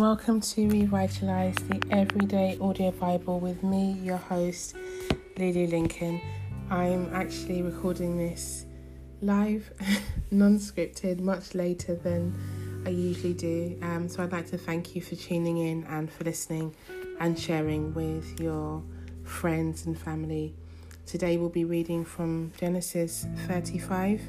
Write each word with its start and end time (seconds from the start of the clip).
Welcome 0.00 0.40
to 0.40 0.66
Revitalize 0.66 1.56
the 1.56 1.78
Everyday 1.90 2.56
Audio 2.58 2.90
Bible 2.90 3.38
with 3.38 3.62
me, 3.62 3.98
your 4.02 4.16
host, 4.16 4.74
Lily 5.36 5.66
Lincoln. 5.66 6.22
I'm 6.70 7.14
actually 7.14 7.60
recording 7.60 8.16
this 8.16 8.64
live, 9.20 9.70
non 10.30 10.58
scripted, 10.58 11.20
much 11.20 11.54
later 11.54 11.96
than 11.96 12.34
I 12.86 12.88
usually 12.88 13.34
do. 13.34 13.78
Um, 13.82 14.08
so 14.08 14.22
I'd 14.22 14.32
like 14.32 14.46
to 14.52 14.56
thank 14.56 14.96
you 14.96 15.02
for 15.02 15.16
tuning 15.16 15.58
in 15.58 15.84
and 15.84 16.10
for 16.10 16.24
listening 16.24 16.74
and 17.20 17.38
sharing 17.38 17.92
with 17.92 18.40
your 18.40 18.82
friends 19.22 19.84
and 19.84 19.98
family. 19.98 20.54
Today 21.04 21.36
we'll 21.36 21.50
be 21.50 21.66
reading 21.66 22.06
from 22.06 22.52
Genesis 22.56 23.26
35, 23.48 24.22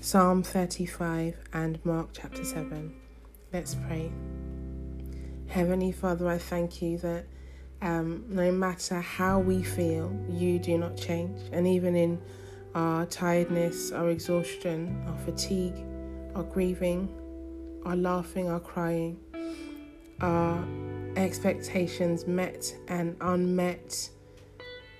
Psalm 0.00 0.42
35, 0.42 1.36
and 1.52 1.78
Mark 1.86 2.08
chapter 2.12 2.44
7. 2.44 2.92
Let's 3.52 3.76
pray. 3.76 4.10
Heavenly 5.50 5.90
Father, 5.90 6.28
I 6.28 6.38
thank 6.38 6.80
you 6.80 6.96
that 6.98 7.24
um, 7.82 8.24
no 8.28 8.52
matter 8.52 9.00
how 9.00 9.40
we 9.40 9.64
feel, 9.64 10.16
you 10.28 10.60
do 10.60 10.78
not 10.78 10.96
change. 10.96 11.40
And 11.50 11.66
even 11.66 11.96
in 11.96 12.22
our 12.76 13.04
tiredness, 13.06 13.90
our 13.90 14.10
exhaustion, 14.10 15.02
our 15.08 15.18
fatigue, 15.24 15.74
our 16.36 16.44
grieving, 16.44 17.12
our 17.84 17.96
laughing, 17.96 18.48
our 18.48 18.60
crying, 18.60 19.18
our 20.20 20.64
expectations 21.16 22.28
met 22.28 22.72
and 22.86 23.16
unmet, 23.20 24.08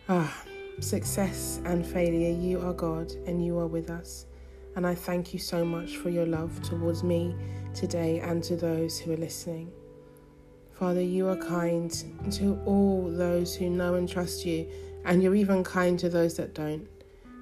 ah, 0.09 0.43
success 0.81 1.61
and 1.65 1.87
failure, 1.87 2.37
you 2.37 2.61
are 2.61 2.73
God 2.73 3.13
and 3.25 3.45
you 3.45 3.57
are 3.57 3.69
with 3.69 3.89
us. 3.89 4.27
And 4.75 4.85
I 4.85 4.97
thank 4.97 5.33
you 5.33 5.39
so 5.39 5.65
much 5.65 5.99
for 5.99 6.11
your 6.11 6.27
love 6.27 6.61
towards 6.63 7.05
me 7.05 7.37
today 7.73 8.19
and 8.19 8.43
to 8.43 8.57
those 8.57 8.99
who 8.99 9.13
are 9.13 9.17
listening. 9.17 9.71
Father, 10.81 11.03
you 11.03 11.29
are 11.29 11.37
kind 11.37 11.95
to 12.31 12.59
all 12.65 13.13
those 13.13 13.55
who 13.55 13.69
know 13.69 13.97
and 13.97 14.09
trust 14.09 14.47
you, 14.47 14.67
and 15.05 15.23
you're 15.23 15.35
even 15.35 15.63
kind 15.63 15.99
to 15.99 16.09
those 16.09 16.39
that 16.39 16.55
don't. 16.55 16.89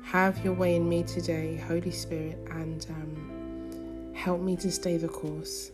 Have 0.03 0.44
your 0.44 0.55
way 0.55 0.75
in 0.75 0.89
me 0.89 1.05
today, 1.05 1.56
Holy 1.56 1.92
Spirit, 1.92 2.36
and 2.50 2.84
um, 2.91 4.12
help 4.12 4.41
me 4.41 4.56
to 4.56 4.72
stay 4.72 4.97
the 4.97 5.06
course. 5.06 5.70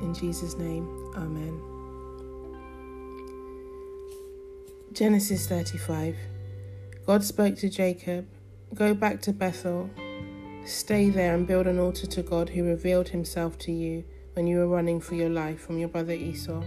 In 0.00 0.14
Jesus' 0.14 0.56
name, 0.58 0.86
Amen. 1.16 1.60
Genesis 4.92 5.48
35 5.48 6.16
God 7.04 7.24
spoke 7.24 7.56
to 7.56 7.68
Jacob 7.68 8.28
Go 8.74 8.94
back 8.94 9.20
to 9.22 9.32
Bethel 9.32 9.90
Stay 10.64 11.10
there 11.10 11.34
and 11.34 11.48
build 11.48 11.66
an 11.66 11.80
altar 11.80 12.06
to 12.06 12.22
God 12.22 12.50
who 12.50 12.62
revealed 12.62 13.08
himself 13.08 13.58
to 13.58 13.72
you 13.72 14.04
when 14.34 14.46
you 14.46 14.58
were 14.58 14.68
running 14.68 15.00
for 15.00 15.16
your 15.16 15.30
life 15.30 15.60
from 15.60 15.78
your 15.78 15.88
brother 15.88 16.12
Esau. 16.12 16.62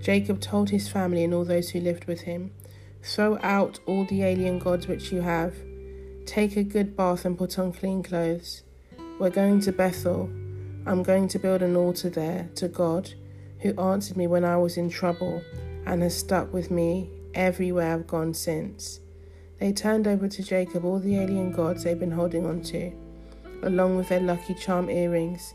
Jacob 0.00 0.40
told 0.40 0.70
his 0.70 0.88
family 0.88 1.24
and 1.24 1.34
all 1.34 1.44
those 1.44 1.70
who 1.70 1.80
lived 1.80 2.06
with 2.06 2.22
him 2.22 2.52
Throw 3.02 3.38
out 3.42 3.78
all 3.86 4.04
the 4.04 4.22
alien 4.22 4.58
gods 4.58 4.86
which 4.86 5.12
you 5.12 5.20
have. 5.22 5.54
Take 6.26 6.56
a 6.56 6.62
good 6.62 6.96
bath 6.96 7.24
and 7.24 7.38
put 7.38 7.58
on 7.58 7.72
clean 7.72 8.02
clothes. 8.02 8.62
We're 9.18 9.30
going 9.30 9.60
to 9.60 9.72
Bethel. 9.72 10.28
I'm 10.86 11.02
going 11.02 11.28
to 11.28 11.38
build 11.38 11.62
an 11.62 11.76
altar 11.76 12.10
there 12.10 12.50
to 12.56 12.68
God 12.68 13.14
who 13.60 13.78
answered 13.80 14.16
me 14.16 14.26
when 14.26 14.44
I 14.44 14.56
was 14.56 14.76
in 14.76 14.90
trouble 14.90 15.42
and 15.86 16.02
has 16.02 16.16
stuck 16.16 16.52
with 16.52 16.70
me 16.70 17.10
everywhere 17.34 17.94
I've 17.94 18.06
gone 18.06 18.34
since. 18.34 19.00
They 19.58 19.72
turned 19.72 20.06
over 20.06 20.28
to 20.28 20.42
Jacob 20.42 20.84
all 20.84 20.98
the 20.98 21.18
alien 21.18 21.52
gods 21.52 21.84
they'd 21.84 21.98
been 21.98 22.10
holding 22.10 22.46
on 22.46 22.62
to, 22.62 22.92
along 23.62 23.96
with 23.96 24.08
their 24.08 24.20
lucky 24.20 24.54
charm 24.54 24.88
earrings. 24.90 25.54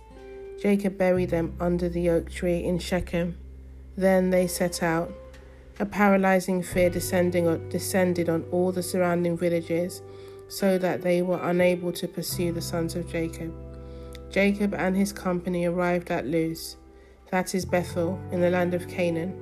Jacob 0.61 0.97
buried 0.97 1.29
them 1.29 1.55
under 1.59 1.87
the 1.87 2.09
oak 2.09 2.31
tree 2.31 2.63
in 2.63 2.79
Shechem. 2.79 3.37
Then 3.95 4.29
they 4.29 4.47
set 4.47 4.81
out. 4.83 5.11
A 5.79 5.85
paralyzing 5.85 6.61
fear 6.61 6.89
descending 6.89 7.69
descended 7.69 8.29
on 8.29 8.43
all 8.51 8.71
the 8.71 8.83
surrounding 8.83 9.37
villages, 9.37 10.01
so 10.47 10.77
that 10.77 11.01
they 11.01 11.21
were 11.21 11.39
unable 11.41 11.91
to 11.93 12.07
pursue 12.07 12.51
the 12.51 12.61
sons 12.61 12.95
of 12.95 13.09
Jacob. 13.09 13.53
Jacob 14.29 14.73
and 14.73 14.95
his 14.95 15.11
company 15.11 15.65
arrived 15.65 16.11
at 16.11 16.27
Luz, 16.27 16.77
that 17.31 17.55
is 17.55 17.65
Bethel, 17.65 18.19
in 18.31 18.41
the 18.41 18.49
land 18.49 18.75
of 18.75 18.87
Canaan. 18.87 19.33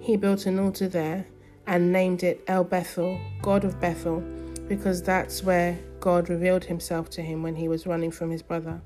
He 0.00 0.16
built 0.16 0.46
an 0.46 0.58
altar 0.60 0.88
there 0.88 1.26
and 1.66 1.92
named 1.92 2.22
it 2.22 2.44
El 2.46 2.62
Bethel, 2.62 3.18
God 3.42 3.64
of 3.64 3.80
Bethel, 3.80 4.20
because 4.68 5.02
that's 5.02 5.42
where 5.42 5.76
God 5.98 6.28
revealed 6.28 6.64
himself 6.64 7.10
to 7.10 7.22
him 7.22 7.42
when 7.42 7.56
he 7.56 7.66
was 7.66 7.86
running 7.86 8.12
from 8.12 8.30
his 8.30 8.42
brother. 8.42 8.80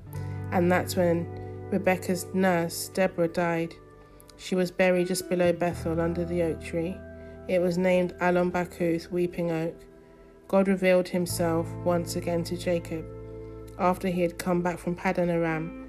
And 0.51 0.71
that's 0.71 0.95
when 0.95 1.27
Rebecca's 1.71 2.25
nurse, 2.33 2.89
Deborah, 2.89 3.27
died. 3.27 3.75
She 4.41 4.55
was 4.55 4.71
buried 4.71 5.07
just 5.07 5.29
below 5.29 5.53
Bethel 5.53 6.01
under 6.01 6.25
the 6.25 6.41
oak 6.41 6.63
tree. 6.63 6.97
It 7.47 7.61
was 7.61 7.77
named 7.77 8.15
Allon 8.19 8.51
Bachuth, 8.51 9.11
Weeping 9.11 9.51
Oak. 9.51 9.75
God 10.47 10.67
revealed 10.67 11.07
himself 11.07 11.67
once 11.85 12.15
again 12.15 12.43
to 12.45 12.57
Jacob 12.57 13.05
after 13.77 14.07
he 14.07 14.21
had 14.21 14.39
come 14.39 14.63
back 14.63 14.79
from 14.79 14.95
Paddan 14.95 15.29
Aram 15.29 15.87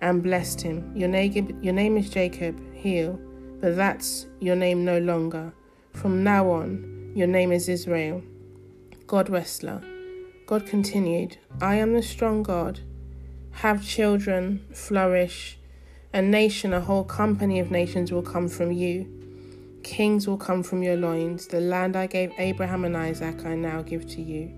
and 0.00 0.22
blessed 0.22 0.60
him. 0.60 0.92
Your 0.96 1.08
name, 1.08 1.58
your 1.62 1.74
name 1.74 1.96
is 1.96 2.08
Jacob, 2.08 2.56
Heel, 2.74 3.18
but 3.60 3.74
that's 3.74 4.26
your 4.38 4.54
name 4.56 4.84
no 4.84 4.98
longer. 4.98 5.52
From 5.92 6.22
now 6.22 6.48
on, 6.48 7.12
your 7.16 7.26
name 7.26 7.50
is 7.50 7.68
Israel, 7.68 8.22
God 9.08 9.28
wrestler. 9.28 9.82
God 10.46 10.64
continued, 10.64 11.38
I 11.60 11.74
am 11.74 11.94
the 11.94 12.02
strong 12.02 12.44
God. 12.44 12.80
Have 13.50 13.84
children, 13.84 14.64
flourish. 14.72 15.58
A 16.12 16.20
nation, 16.20 16.72
a 16.72 16.80
whole 16.80 17.04
company 17.04 17.60
of 17.60 17.70
nations 17.70 18.10
will 18.10 18.22
come 18.22 18.48
from 18.48 18.72
you. 18.72 19.06
Kings 19.84 20.26
will 20.26 20.36
come 20.36 20.64
from 20.64 20.82
your 20.82 20.96
loins. 20.96 21.46
The 21.46 21.60
land 21.60 21.94
I 21.94 22.08
gave 22.08 22.32
Abraham 22.36 22.84
and 22.84 22.96
Isaac, 22.96 23.46
I 23.46 23.54
now 23.54 23.82
give 23.82 24.08
to 24.08 24.20
you, 24.20 24.52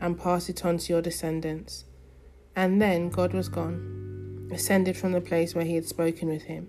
and 0.00 0.20
pass 0.20 0.50
it 0.50 0.66
on 0.66 0.76
to 0.76 0.92
your 0.92 1.00
descendants. 1.00 1.86
And 2.54 2.80
then 2.80 3.08
God 3.08 3.32
was 3.32 3.48
gone, 3.48 4.50
ascended 4.52 4.96
from 4.96 5.12
the 5.12 5.22
place 5.22 5.54
where 5.54 5.64
he 5.64 5.76
had 5.76 5.86
spoken 5.86 6.28
with 6.28 6.42
him. 6.42 6.68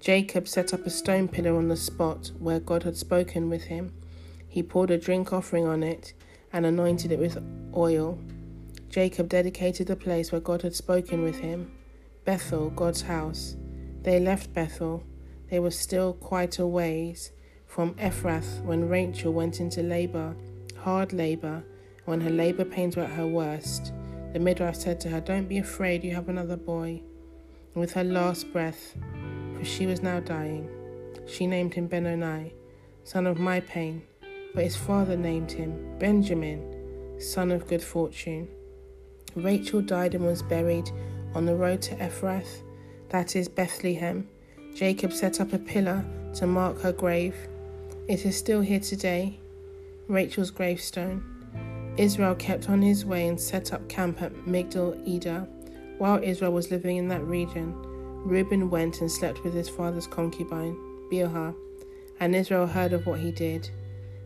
Jacob 0.00 0.46
set 0.46 0.74
up 0.74 0.84
a 0.84 0.90
stone 0.90 1.26
pillar 1.26 1.56
on 1.56 1.68
the 1.68 1.76
spot 1.76 2.30
where 2.38 2.60
God 2.60 2.82
had 2.82 2.98
spoken 2.98 3.48
with 3.48 3.64
him. 3.64 3.94
He 4.46 4.62
poured 4.62 4.90
a 4.90 4.98
drink 4.98 5.32
offering 5.32 5.66
on 5.66 5.82
it 5.82 6.12
and 6.52 6.66
anointed 6.66 7.10
it 7.10 7.18
with 7.18 7.42
oil. 7.74 8.18
Jacob 8.90 9.30
dedicated 9.30 9.86
the 9.86 9.96
place 9.96 10.30
where 10.30 10.40
God 10.42 10.60
had 10.60 10.74
spoken 10.74 11.22
with 11.22 11.38
him, 11.40 11.72
Bethel, 12.26 12.70
God's 12.70 13.02
house. 13.02 13.56
They 14.02 14.18
left 14.18 14.52
Bethel. 14.52 15.04
They 15.48 15.60
were 15.60 15.70
still 15.70 16.12
quite 16.14 16.58
a 16.58 16.66
ways 16.66 17.30
from 17.66 17.94
Ephrath 17.94 18.62
when 18.64 18.88
Rachel 18.88 19.32
went 19.32 19.60
into 19.60 19.80
labor, 19.80 20.34
hard 20.76 21.12
labor, 21.12 21.62
when 22.04 22.20
her 22.20 22.30
labor 22.30 22.64
pains 22.64 22.96
were 22.96 23.04
at 23.04 23.10
her 23.10 23.28
worst. 23.28 23.92
The 24.32 24.40
midwife 24.40 24.74
said 24.74 25.00
to 25.00 25.08
her, 25.08 25.20
Don't 25.20 25.48
be 25.48 25.58
afraid, 25.58 26.02
you 26.02 26.14
have 26.16 26.28
another 26.28 26.56
boy. 26.56 27.00
And 27.74 27.80
with 27.80 27.92
her 27.92 28.02
last 28.02 28.52
breath, 28.52 28.96
for 29.56 29.64
she 29.64 29.86
was 29.86 30.02
now 30.02 30.18
dying. 30.18 30.68
She 31.28 31.46
named 31.46 31.74
him 31.74 31.86
Benoni, 31.86 32.54
son 33.04 33.28
of 33.28 33.38
my 33.38 33.60
pain, 33.60 34.02
but 34.52 34.64
his 34.64 34.76
father 34.76 35.16
named 35.16 35.52
him 35.52 35.96
Benjamin, 36.00 37.20
son 37.20 37.52
of 37.52 37.68
good 37.68 37.82
fortune. 37.82 38.48
Rachel 39.36 39.80
died 39.80 40.14
and 40.14 40.24
was 40.24 40.42
buried 40.42 40.90
on 41.36 41.44
the 41.44 41.54
road 41.54 41.82
to 41.82 41.94
Ephrath, 41.96 42.62
that 43.10 43.36
is 43.36 43.46
Bethlehem. 43.46 44.26
Jacob 44.74 45.12
set 45.12 45.38
up 45.38 45.52
a 45.52 45.58
pillar 45.58 46.02
to 46.34 46.46
mark 46.46 46.80
her 46.80 46.92
grave. 46.92 47.36
It 48.08 48.24
is 48.24 48.36
still 48.36 48.62
here 48.62 48.80
today, 48.80 49.38
Rachel's 50.08 50.50
gravestone. 50.50 51.22
Israel 51.98 52.34
kept 52.34 52.70
on 52.70 52.80
his 52.80 53.04
way 53.04 53.28
and 53.28 53.38
set 53.38 53.74
up 53.74 53.86
camp 53.86 54.22
at 54.22 54.32
Migdal 54.46 55.06
Eder. 55.06 55.46
While 55.98 56.22
Israel 56.22 56.52
was 56.52 56.70
living 56.70 56.96
in 56.96 57.08
that 57.08 57.24
region, 57.24 57.74
Reuben 58.24 58.70
went 58.70 59.02
and 59.02 59.12
slept 59.12 59.44
with 59.44 59.52
his 59.52 59.68
father's 59.68 60.06
concubine, 60.06 60.74
Bilhah, 61.12 61.54
and 62.18 62.34
Israel 62.34 62.66
heard 62.66 62.94
of 62.94 63.06
what 63.06 63.20
he 63.20 63.30
did. 63.30 63.68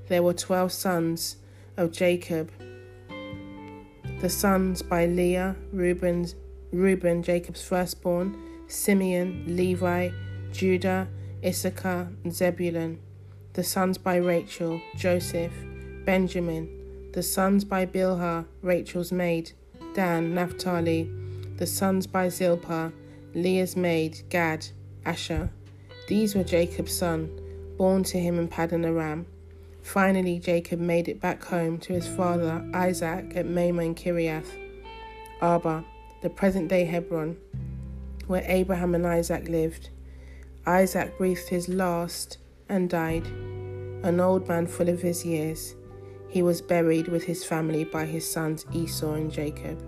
There 0.08 0.22
were 0.22 0.34
twelve 0.34 0.70
sons 0.70 1.36
of 1.76 1.90
Jacob. 1.90 2.50
The 4.20 4.30
sons 4.30 4.82
by 4.82 5.06
Leah, 5.06 5.56
Reuben, 5.72 6.26
Reuben, 6.72 7.22
Jacob's 7.22 7.62
firstborn, 7.62 8.36
Simeon, 8.68 9.44
Levi, 9.56 10.10
Judah, 10.52 11.08
Issachar, 11.44 12.08
and 12.24 12.32
Zebulun. 12.32 13.00
The 13.54 13.64
sons 13.64 13.98
by 13.98 14.16
Rachel, 14.16 14.80
Joseph, 14.96 15.52
Benjamin. 16.04 17.10
The 17.12 17.22
sons 17.22 17.64
by 17.64 17.86
Bilhah, 17.86 18.46
Rachel's 18.62 19.10
maid, 19.10 19.52
Dan, 19.94 20.34
Naphtali. 20.34 21.10
The 21.56 21.66
sons 21.66 22.06
by 22.06 22.28
Zilpah, 22.28 22.92
Leah's 23.34 23.76
maid, 23.76 24.22
Gad, 24.28 24.68
Asher. 25.04 25.50
These 26.08 26.34
were 26.34 26.44
Jacob's 26.44 26.96
sons, 26.96 27.30
born 27.76 28.04
to 28.04 28.18
him 28.18 28.38
in 28.38 28.48
Paddan 28.48 28.84
Aram. 28.84 29.26
Finally, 29.82 30.38
Jacob 30.38 30.78
made 30.78 31.08
it 31.08 31.20
back 31.20 31.42
home 31.44 31.78
to 31.78 31.92
his 31.92 32.06
father 32.06 32.64
Isaac 32.74 33.32
at 33.34 33.46
Mamre 33.46 33.84
and 33.84 33.96
Kiriath 33.96 34.50
Arba, 35.40 35.84
the 36.22 36.30
present 36.30 36.68
day 36.68 36.84
Hebron, 36.84 37.36
where 38.26 38.44
Abraham 38.46 38.94
and 38.94 39.06
Isaac 39.06 39.48
lived. 39.48 39.90
Isaac 40.66 41.16
breathed 41.16 41.48
his 41.48 41.68
last 41.68 42.38
and 42.68 42.90
died, 42.90 43.26
an 43.26 44.20
old 44.20 44.46
man 44.46 44.66
full 44.66 44.88
of 44.88 45.00
his 45.00 45.24
years. 45.24 45.74
He 46.28 46.42
was 46.42 46.60
buried 46.60 47.08
with 47.08 47.24
his 47.24 47.44
family 47.44 47.84
by 47.84 48.04
his 48.04 48.30
sons 48.30 48.66
Esau 48.72 49.14
and 49.14 49.32
Jacob. 49.32 49.82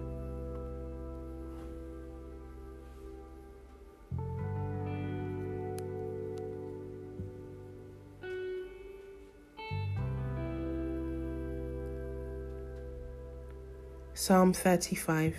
Psalm 14.14 14.52
35 14.52 15.34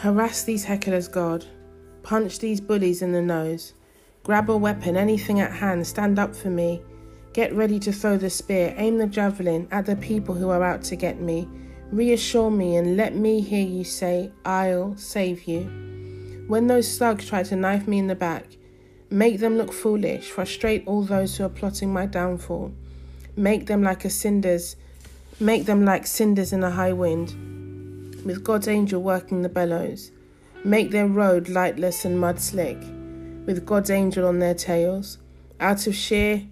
Harass 0.00 0.44
these 0.44 0.64
hecklers, 0.64 1.10
God. 1.10 1.44
Punch 2.02 2.38
these 2.38 2.60
bullies 2.60 3.02
in 3.02 3.12
the 3.12 3.20
nose. 3.20 3.74
Grab 4.24 4.48
a 4.48 4.56
weapon, 4.56 4.96
anything 4.96 5.40
at 5.40 5.52
hand, 5.52 5.86
stand 5.86 6.18
up 6.18 6.34
for 6.34 6.48
me. 6.48 6.82
Get 7.34 7.54
ready 7.54 7.78
to 7.80 7.92
throw 7.92 8.16
the 8.16 8.30
spear, 8.30 8.74
aim 8.78 8.96
the 8.96 9.06
javelin 9.06 9.68
at 9.70 9.84
the 9.84 9.96
people 9.96 10.34
who 10.34 10.48
are 10.48 10.64
out 10.64 10.82
to 10.84 10.96
get 10.96 11.20
me. 11.20 11.46
Reassure 11.92 12.50
me 12.50 12.76
and 12.76 12.96
let 12.96 13.14
me 13.14 13.42
hear 13.42 13.66
you 13.66 13.84
say, 13.84 14.32
I'll 14.46 14.96
save 14.96 15.44
you. 15.44 15.64
When 16.48 16.66
those 16.66 16.96
thugs 16.96 17.28
try 17.28 17.42
to 17.42 17.56
knife 17.56 17.86
me 17.86 17.98
in 17.98 18.06
the 18.06 18.14
back, 18.14 18.46
Make 19.12 19.40
them 19.40 19.58
look 19.58 19.72
foolish, 19.72 20.30
frustrate 20.30 20.86
all 20.86 21.02
those 21.02 21.36
who 21.36 21.42
are 21.42 21.48
plotting 21.48 21.92
my 21.92 22.06
downfall. 22.06 22.72
Make 23.36 23.66
them 23.66 23.82
like 23.82 24.04
a 24.04 24.10
cinders, 24.10 24.76
make 25.40 25.66
them 25.66 25.84
like 25.84 26.06
cinders 26.06 26.52
in 26.52 26.62
a 26.62 26.70
high 26.70 26.92
wind, 26.92 27.34
with 28.20 28.44
God's 28.44 28.68
angel 28.68 29.02
working 29.02 29.42
the 29.42 29.48
bellows. 29.48 30.10
Make 30.64 30.90
their 30.90 31.06
road 31.06 31.48
lightless 31.48 32.04
and 32.04 32.20
mud 32.20 32.40
slick, 32.40 32.78
with 33.46 33.66
God's 33.66 33.90
angel 33.90 34.26
on 34.26 34.38
their 34.38 34.54
tails. 34.54 35.18
Out 35.58 35.86
of 35.86 35.94
sheer 35.94 36.46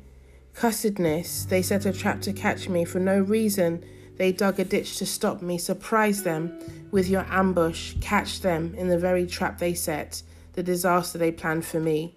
cussedness, 0.54 1.44
they 1.48 1.62
set 1.62 1.86
a 1.86 1.92
trap 1.92 2.20
to 2.22 2.32
catch 2.32 2.68
me. 2.68 2.84
For 2.84 2.98
no 2.98 3.20
reason, 3.20 3.84
they 4.16 4.32
dug 4.32 4.58
a 4.58 4.64
ditch 4.64 4.96
to 4.98 5.06
stop 5.06 5.42
me. 5.42 5.58
Surprise 5.58 6.22
them 6.22 6.58
with 6.90 7.08
your 7.08 7.26
ambush, 7.28 7.94
catch 8.00 8.40
them 8.40 8.74
in 8.76 8.88
the 8.88 8.98
very 8.98 9.26
trap 9.26 9.58
they 9.58 9.74
set, 9.74 10.22
the 10.54 10.62
disaster 10.62 11.18
they 11.18 11.30
planned 11.30 11.64
for 11.64 11.80
me 11.80 12.14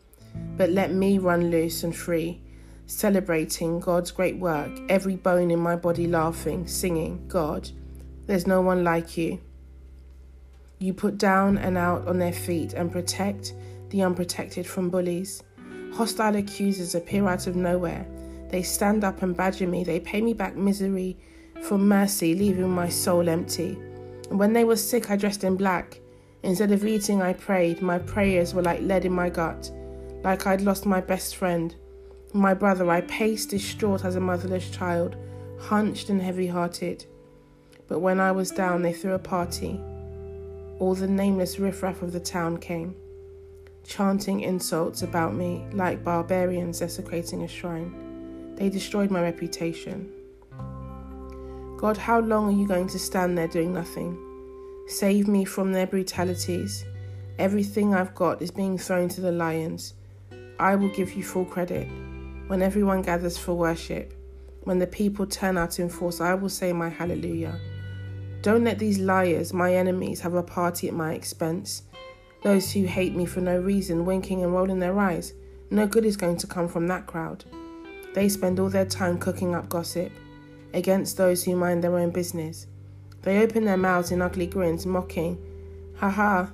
but 0.58 0.70
let 0.70 0.92
me 0.92 1.18
run 1.18 1.52
loose 1.52 1.84
and 1.84 1.96
free, 1.96 2.40
celebrating 2.86 3.80
God's 3.80 4.12
great 4.12 4.38
work, 4.38 4.72
every 4.90 5.16
bone 5.16 5.52
in 5.52 5.60
my 5.60 5.76
body 5.76 6.08
laughing, 6.08 6.68
singing, 6.68 7.26
God, 7.28 7.70
there's 8.32 8.48
no 8.48 8.62
one 8.62 8.82
like 8.82 9.18
you. 9.18 9.42
You 10.80 10.94
put 10.94 11.18
down 11.18 11.58
and 11.58 11.78
out 11.78 12.08
on 12.08 12.18
their 12.18 12.32
feet 12.32 12.72
and 12.72 12.90
protect 12.90 13.54
the 13.90 14.04
unprotected 14.04 14.66
from 14.66 14.90
bullies. 14.90 15.44
Hostile 15.94 16.38
accusers 16.38 16.96
appear 16.96 17.28
out 17.28 17.46
of 17.48 17.58
nowhere. 17.58 18.08
They 18.48 18.64
stand 18.64 19.04
up 19.04 19.22
and 19.22 19.36
badger 19.36 19.68
me. 19.68 19.84
They 19.84 20.00
pay 20.00 20.22
me 20.22 20.34
back 20.34 20.56
misery 20.56 21.18
for 21.62 21.78
mercy, 21.78 22.34
leaving 22.34 22.70
my 22.70 22.88
soul 22.88 23.28
empty. 23.28 23.78
And 24.30 24.40
when 24.40 24.54
they 24.54 24.64
were 24.64 24.78
sick, 24.78 25.12
I 25.12 25.18
dressed 25.18 25.44
in 25.44 25.58
black. 25.58 26.00
Instead 26.42 26.72
of 26.72 26.86
eating, 26.86 27.22
I 27.22 27.34
prayed. 27.34 27.82
My 27.82 28.00
prayers 28.00 28.54
were 28.54 28.64
like 28.64 28.82
lead 28.82 29.04
in 29.04 29.12
my 29.12 29.30
gut 29.30 29.70
like 30.24 30.48
I'd 30.48 30.62
lost 30.62 30.86
my 30.86 31.02
best 31.02 31.36
friend. 31.36 31.76
My 32.34 32.54
brother, 32.54 32.90
I 32.90 33.02
paced 33.02 33.50
distraught 33.50 34.06
as 34.06 34.16
a 34.16 34.22
motherless 34.22 34.70
child, 34.70 35.18
hunched 35.60 36.10
and 36.10 36.22
heavy 36.22 36.48
hearted. 36.48 37.06
But 37.92 38.00
when 38.00 38.22
I 38.22 38.32
was 38.32 38.52
down, 38.52 38.84
they 38.84 38.94
threw 38.94 39.16
a 39.16 39.20
party. 39.20 39.78
All 40.80 40.96
the 40.96 41.10
nameless 41.10 41.60
riffraff 41.60 42.02
of 42.02 42.14
the 42.14 42.22
town 42.22 42.58
came, 42.58 42.96
chanting 43.84 44.40
insults 44.40 45.02
about 45.02 45.36
me 45.36 45.66
like 45.74 46.02
barbarians 46.02 46.80
desecrating 46.80 47.44
a 47.44 47.50
shrine. 47.50 48.56
They 48.56 48.70
destroyed 48.70 49.12
my 49.12 49.22
reputation. 49.22 50.10
God, 51.76 51.98
how 51.98 52.22
long 52.22 52.48
are 52.48 52.58
you 52.58 52.66
going 52.66 52.88
to 52.88 52.98
stand 52.98 53.38
there 53.38 53.50
doing 53.50 53.74
nothing? 53.74 54.18
Save 54.88 55.28
me 55.28 55.44
from 55.44 55.74
their 55.74 55.86
brutalities. 55.86 56.86
Everything 57.40 57.94
I've 57.94 58.16
got 58.16 58.42
is 58.42 58.52
being 58.52 58.78
thrown 58.78 59.10
to 59.10 59.20
the 59.20 59.34
lions. 59.34 59.96
I 60.62 60.78
will 60.78 60.96
give 60.96 61.12
you 61.12 61.26
full 61.26 61.44
credit. 61.44 61.90
When 62.48 62.62
everyone 62.62 63.02
gathers 63.02 63.38
for 63.38 63.54
worship, 63.54 64.14
when 64.64 64.80
the 64.80 64.88
people 64.88 65.26
turn 65.26 65.58
out 65.58 65.78
in 65.78 65.90
force, 65.90 66.22
I 66.22 66.36
will 66.36 66.48
say 66.48 66.72
my 66.72 66.88
hallelujah. 66.88 67.60
Don't 68.42 68.64
let 68.64 68.80
these 68.80 68.98
liars, 68.98 69.54
my 69.54 69.76
enemies, 69.76 70.22
have 70.22 70.34
a 70.34 70.42
party 70.42 70.88
at 70.88 70.94
my 70.94 71.14
expense. 71.14 71.84
Those 72.44 72.72
who 72.72 72.86
hate 72.86 73.16
me 73.16 73.26
for 73.26 73.40
no 73.42 73.60
reason, 73.60 74.06
winking 74.06 74.44
and 74.44 74.54
rolling 74.54 74.80
their 74.80 74.98
eyes. 75.00 75.34
No 75.70 75.86
good 75.86 76.06
is 76.06 76.18
going 76.18 76.38
to 76.38 76.48
come 76.48 76.68
from 76.68 76.88
that 76.88 77.06
crowd. 77.06 77.46
They 78.14 78.28
spend 78.30 78.60
all 78.60 78.70
their 78.70 78.86
time 78.86 79.20
cooking 79.20 79.54
up 79.54 79.70
gossip 79.70 80.12
against 80.74 81.18
those 81.18 81.44
who 81.44 81.56
mind 81.56 81.84
their 81.84 81.98
own 81.98 82.10
business. 82.10 82.68
They 83.22 83.44
open 83.44 83.66
their 83.66 83.78
mouths 83.78 84.12
in 84.12 84.22
ugly 84.22 84.48
grins, 84.48 84.86
mocking, 84.86 85.38
Ha 85.98 86.10
ha, 86.10 86.52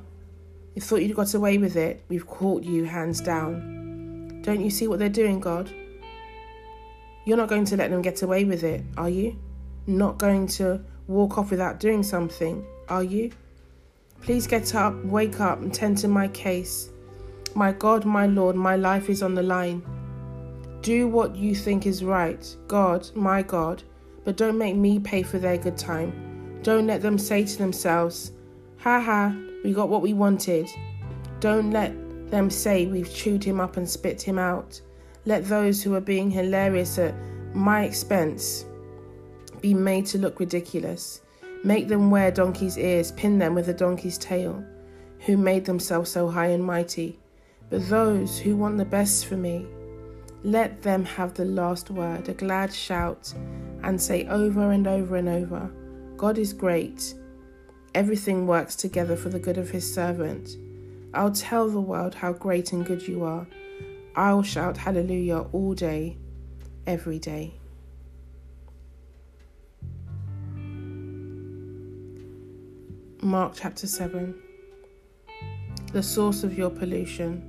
you 0.76 0.82
thought 0.82 1.02
you'd 1.02 1.16
got 1.16 1.34
away 1.34 1.58
with 1.58 1.78
it. 1.78 2.04
We've 2.10 2.28
caught 2.28 2.64
you 2.64 2.84
hands 2.84 3.22
down. 3.22 4.42
Don't 4.42 4.60
you 4.60 4.70
see 4.70 4.88
what 4.88 5.00
they're 5.00 5.08
doing, 5.08 5.40
God? 5.40 5.74
You're 7.26 7.38
not 7.38 7.48
going 7.48 7.64
to 7.66 7.78
let 7.78 7.90
them 7.90 8.02
get 8.02 8.22
away 8.24 8.44
with 8.44 8.66
it, 8.66 8.84
are 8.98 9.10
you? 9.10 9.38
Not 9.88 10.18
going 10.18 10.48
to 10.48 10.82
walk 11.08 11.38
off 11.38 11.52
without 11.52 11.80
doing 11.80 12.04
something, 12.04 12.66
are 12.90 13.04
you? 13.04 13.32
Please 14.22 14.48
get 14.48 14.76
up, 14.76 14.94
wake 15.06 15.40
up, 15.40 15.62
and 15.62 15.74
tend 15.74 15.98
to 16.00 16.08
my 16.08 16.28
case. 16.30 16.90
My 17.56 17.72
God, 17.72 18.06
my 18.06 18.28
Lord, 18.28 18.56
my 18.56 18.76
life 18.76 19.10
is 19.10 19.24
on 19.24 19.34
the 19.34 19.44
line. 19.44 19.82
Do 20.82 21.08
what 21.08 21.36
you 21.36 21.56
think 21.56 21.86
is 21.86 22.04
right, 22.04 22.56
God, 22.68 23.10
my 23.16 23.42
God, 23.42 23.84
but 24.26 24.38
don't 24.38 24.58
make 24.58 24.76
me 24.76 25.00
pay 25.00 25.24
for 25.24 25.40
their 25.40 25.58
good 25.58 25.78
time. 25.78 26.60
Don't 26.62 26.88
let 26.88 27.02
them 27.02 27.18
say 27.18 27.46
to 27.46 27.58
themselves, 27.58 28.32
Ha 28.80 29.00
ha, 29.00 29.36
we 29.64 29.74
got 29.74 29.90
what 29.90 30.02
we 30.02 30.14
wanted. 30.14 30.68
Don't 31.40 31.72
let 31.72 31.94
them 32.30 32.50
say 32.50 32.86
we've 32.86 33.14
chewed 33.14 33.44
him 33.44 33.60
up 33.60 33.78
and 33.78 33.90
spit 33.90 34.22
him 34.22 34.38
out. 34.38 34.80
Let 35.26 35.46
those 35.46 35.82
who 35.82 35.96
are 35.96 36.02
being 36.02 36.30
hilarious 36.30 37.00
at 37.00 37.16
my 37.54 37.84
expense 37.84 38.66
be 39.62 39.74
made 39.74 40.06
to 40.08 40.18
look 40.18 40.40
ridiculous. 40.40 41.22
Make 41.64 41.88
them 41.88 42.12
wear 42.12 42.32
donkey's 42.32 42.78
ears, 42.78 43.12
pin 43.12 43.40
them 43.40 43.56
with 43.56 43.70
a 43.70 43.74
donkey's 43.74 44.18
tail, 44.18 44.64
who 45.26 45.38
made 45.38 45.66
themselves 45.66 46.12
so 46.12 46.28
high 46.28 46.48
and 46.48 46.64
mighty. 46.64 47.20
But 47.70 47.90
those 47.90 48.40
who 48.40 48.56
want 48.56 48.78
the 48.78 48.86
best 48.86 49.26
for 49.26 49.36
me, 49.36 49.66
let 50.44 50.82
them 50.82 51.04
have 51.04 51.34
the 51.34 51.46
last 51.46 51.90
word, 51.90 52.30
a 52.30 52.34
glad 52.34 52.74
shout, 52.74 53.34
and 53.84 54.00
say 54.00 54.28
over 54.28 54.72
and 54.72 54.88
over 54.88 55.16
and 55.16 55.28
over 55.28 55.72
God 56.18 56.40
is 56.40 56.52
great. 56.52 57.14
Everything 57.94 58.48
works 58.48 58.76
together 58.76 59.16
for 59.16 59.30
the 59.30 59.40
good 59.40 59.60
of 59.60 59.70
his 59.70 59.92
servant. 59.94 60.58
I'll 61.14 61.32
tell 61.32 61.70
the 61.70 61.80
world 61.80 62.16
how 62.16 62.34
great 62.34 62.74
and 62.74 62.84
good 62.84 63.08
you 63.08 63.24
are. 63.24 63.48
I'll 64.16 64.42
shout 64.42 64.78
hallelujah 64.78 65.46
all 65.52 65.76
day, 65.76 66.18
every 66.88 67.20
day. 67.20 67.60
Mark 73.24 73.54
chapter 73.56 73.88
7 73.88 74.36
The 75.92 76.04
source 76.04 76.44
of 76.44 76.56
your 76.56 76.70
pollution. 76.70 77.42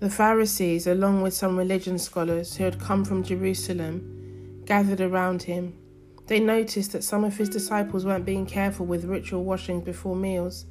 The 0.00 0.10
Pharisees, 0.10 0.88
along 0.88 1.22
with 1.22 1.34
some 1.34 1.56
religion 1.56 2.00
scholars 2.00 2.56
who 2.56 2.64
had 2.64 2.80
come 2.80 3.04
from 3.04 3.22
Jerusalem, 3.22 4.64
gathered 4.66 5.00
around 5.00 5.44
him. 5.44 5.78
They 6.26 6.40
noticed 6.40 6.90
that 6.92 7.04
some 7.04 7.22
of 7.22 7.36
his 7.36 7.48
disciples 7.48 8.04
weren't 8.04 8.26
being 8.26 8.44
careful 8.44 8.86
with 8.86 9.04
ritual 9.04 9.44
washings 9.44 9.84
before 9.84 10.16
meals. 10.16 10.66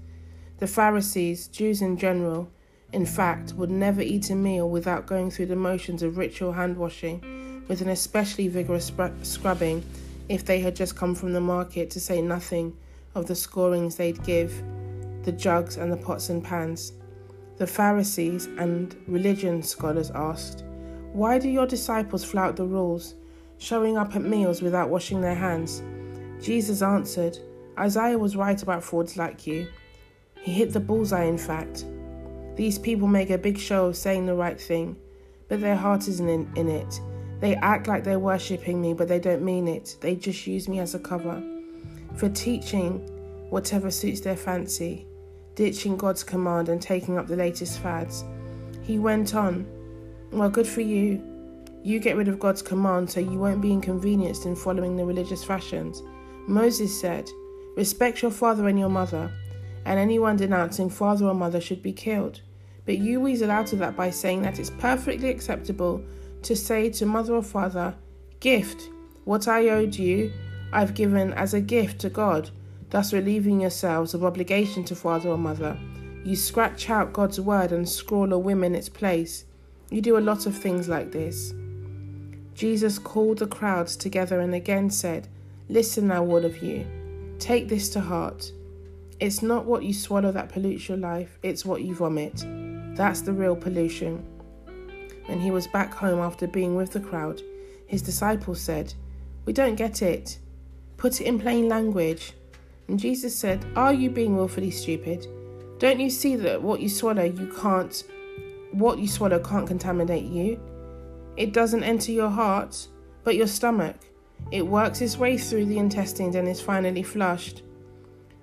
The 0.58 0.68
Pharisees, 0.68 1.48
Jews 1.48 1.82
in 1.82 1.96
general, 1.96 2.52
in 2.92 3.06
fact, 3.06 3.54
would 3.54 3.72
never 3.72 4.02
eat 4.02 4.30
a 4.30 4.36
meal 4.36 4.70
without 4.70 5.08
going 5.08 5.32
through 5.32 5.46
the 5.46 5.56
motions 5.56 6.04
of 6.04 6.18
ritual 6.18 6.52
hand 6.52 6.76
washing, 6.76 7.64
with 7.70 7.80
an 7.80 7.88
especially 7.88 8.50
vigorous 8.50 8.92
scrubbing 9.24 9.86
if 10.28 10.44
they 10.44 10.60
had 10.60 10.76
just 10.76 10.98
come 10.98 11.16
from 11.16 11.32
the 11.32 11.40
market, 11.40 11.90
to 11.92 12.02
say 12.02 12.22
nothing 12.22 12.76
of 13.20 13.28
the 13.28 13.36
scorings 13.36 13.96
they'd 13.96 14.24
give 14.24 14.64
the 15.24 15.32
jugs 15.32 15.78
and 15.78 15.92
the 15.92 15.98
pots 15.98 16.30
and 16.30 16.44
pans. 16.44 16.94
The 17.58 17.68
Pharisees 17.68 18.46
and 18.58 18.96
religion 19.08 19.62
scholars 19.62 20.12
asked, 20.16 20.64
Why 21.12 21.38
do 21.38 21.50
your 21.50 21.68
disciples 21.68 22.24
flout 22.24 22.56
the 22.56 22.66
rules, 22.66 23.16
showing 23.58 23.98
up 23.98 24.16
at 24.16 24.24
meals 24.24 24.62
without 24.62 24.90
washing 24.90 25.22
their 25.22 25.36
hands? 25.36 25.84
Jesus 26.42 26.82
answered, 26.82 27.38
Isaiah 27.78 28.18
was 28.18 28.36
right 28.36 28.62
about 28.62 28.84
frauds 28.84 29.18
like 29.18 29.46
you. 29.46 29.68
He 30.42 30.54
hit 30.54 30.72
the 30.72 30.80
bullseye, 30.80 31.26
in 31.26 31.38
fact. 31.38 31.86
These 32.56 32.80
people 32.80 33.08
make 33.08 33.30
a 33.30 33.38
big 33.38 33.58
show 33.58 33.88
of 33.88 33.98
saying 33.98 34.26
the 34.26 34.36
right 34.36 34.60
thing, 34.60 34.98
but 35.50 35.62
their 35.62 35.76
heart 35.76 36.08
isn't 36.08 36.30
in, 36.30 36.50
in 36.56 36.70
it. 36.70 37.02
They 37.40 37.56
act 37.56 37.88
like 37.88 38.04
they're 38.04 38.20
worshipping 38.20 38.82
me, 38.82 38.94
but 38.94 39.08
they 39.08 39.20
don't 39.20 39.44
mean 39.44 39.68
it. 39.68 39.98
They 40.02 40.16
just 40.16 40.48
use 40.48 40.68
me 40.68 40.80
as 40.80 40.96
a 40.96 41.00
cover. 41.00 41.42
For 42.20 42.28
teaching 42.28 43.00
whatever 43.50 43.90
suits 43.90 44.20
their 44.20 44.36
fancy, 44.36 45.08
ditching 45.56 45.96
God's 45.96 46.22
command 46.22 46.68
and 46.68 46.82
taking 46.82 47.18
up 47.18 47.28
the 47.28 47.38
latest 47.38 47.80
fads. 47.80 48.26
He 48.82 49.00
went 49.00 49.36
on, 49.36 49.66
Well, 50.30 50.50
good 50.50 50.68
for 50.68 50.82
you. 50.82 51.24
You 51.82 52.02
get 52.02 52.18
rid 52.18 52.28
of 52.28 52.38
God's 52.38 52.62
command 52.62 53.10
so 53.10 53.22
you 53.22 53.40
won't 53.40 53.62
be 53.62 53.72
inconvenienced 53.72 54.46
in 54.46 54.58
following 54.58 54.98
the 54.98 55.06
religious 55.06 55.46
fashions. 55.46 56.04
Moses 56.46 57.00
said, 57.00 57.30
Respect 57.78 58.22
your 58.22 58.32
father 58.32 58.68
and 58.68 58.78
your 58.78 58.90
mother, 58.90 59.32
and 59.86 59.98
anyone 59.98 60.36
denouncing 60.36 60.90
father 60.90 61.26
or 61.26 61.34
mother 61.34 61.62
should 61.62 61.82
be 61.82 61.94
killed. 61.94 62.42
But 62.86 62.98
you 62.98 63.22
weasel 63.22 63.50
out 63.50 63.72
of 63.72 63.80
that 63.80 63.96
by 63.96 64.10
saying 64.10 64.42
that 64.42 64.60
it's 64.60 64.72
perfectly 64.72 65.30
acceptable 65.30 66.04
to 66.42 66.54
say 66.54 66.90
to 66.90 67.06
mother 67.06 67.36
or 67.36 67.44
father, 67.44 67.96
Gift, 68.42 68.90
what 69.24 69.48
I 69.48 69.70
owed 69.70 69.96
you, 69.96 70.34
I've 70.72 70.94
given 70.94 71.34
as 71.34 71.54
a 71.54 71.62
gift 71.62 72.00
to 72.02 72.10
God, 72.10 72.52
thus 72.90 73.14
relieving 73.14 73.62
yourselves 73.62 74.14
of 74.14 74.24
obligation 74.24 74.84
to 74.86 74.96
father 74.96 75.30
or 75.30 75.38
mother. 75.38 75.78
You 76.24 76.36
scratch 76.36 76.90
out 76.90 77.14
God's 77.14 77.40
word 77.40 77.72
and 77.72 77.88
scrawl 77.88 78.34
a 78.34 78.38
whim 78.38 78.64
in 78.64 78.76
its 78.76 78.90
place. 78.90 79.46
You 79.90 80.02
do 80.02 80.18
a 80.18 80.20
lot 80.20 80.46
of 80.46 80.56
things 80.56 80.88
like 80.88 81.12
this. 81.12 81.54
Jesus 82.54 83.00
called 83.00 83.38
the 83.38 83.48
crowds 83.48 83.96
together 83.96 84.40
and 84.40 84.54
again 84.54 84.90
said, 84.90 85.28
Listen 85.70 86.08
now, 86.08 86.26
all 86.26 86.44
of 86.44 86.62
you. 86.62 86.86
Take 87.40 87.70
this 87.70 87.90
to 87.90 88.02
heart. 88.02 88.52
It's 89.20 89.42
not 89.42 89.66
what 89.66 89.84
you 89.84 89.94
swallow 89.94 90.32
that 90.32 90.50
pollutes 90.50 90.90
your 90.90 90.98
life, 90.98 91.40
it's 91.42 91.66
what 91.66 91.84
you 91.84 91.96
vomit. 91.96 92.44
That's 92.96 93.22
the 93.22 93.34
real 93.34 93.56
pollution. 93.56 94.26
When 95.26 95.40
he 95.40 95.52
was 95.52 95.68
back 95.68 95.94
home 95.94 96.20
after 96.20 96.48
being 96.48 96.76
with 96.76 96.92
the 96.92 97.00
crowd, 97.00 97.42
his 97.86 98.02
disciples 98.02 98.60
said, 98.60 98.94
We 99.46 99.54
don't 99.54 99.76
get 99.76 100.02
it. 100.02 100.40
Put 101.00 101.22
it 101.22 101.28
in 101.28 101.40
plain 101.40 101.70
language. 101.70 102.34
And 102.90 103.00
Jesus 103.00 103.34
said, 103.36 103.66
Are 103.76 103.94
you 103.94 104.10
being 104.10 104.36
willfully 104.36 104.70
stupid? 104.70 105.26
Don't 105.80 106.00
you 106.00 106.10
see 106.10 106.36
that 106.36 106.62
what 106.62 106.82
you 106.82 106.90
swallow, 106.90 107.24
you 107.24 107.48
can't, 107.58 108.04
what 108.74 109.00
you 109.00 109.08
swallow 109.08 109.40
can't 109.40 109.66
contaminate 109.66 110.26
you? 110.26 110.60
It 111.38 111.54
doesn't 111.54 111.86
enter 111.86 112.12
your 112.12 112.30
heart, 112.30 112.90
but 113.24 113.38
your 113.38 113.48
stomach. 113.48 113.96
It 114.52 114.68
works 114.68 115.00
its 115.00 115.18
way 115.18 115.38
through 115.38 115.68
the 115.68 115.78
intestines 115.78 116.36
and 116.36 116.50
is 116.50 116.60
finally 116.60 117.04
flushed. 117.04 117.64